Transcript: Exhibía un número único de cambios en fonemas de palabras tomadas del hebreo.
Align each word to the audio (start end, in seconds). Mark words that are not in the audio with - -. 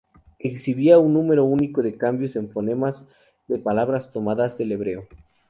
Exhibía 0.39 0.97
un 0.97 1.13
número 1.13 1.43
único 1.43 1.83
de 1.83 1.95
cambios 1.95 2.35
en 2.35 2.49
fonemas 2.49 3.05
de 3.47 3.59
palabras 3.59 4.09
tomadas 4.09 4.57
del 4.57 4.71
hebreo. 4.71 5.07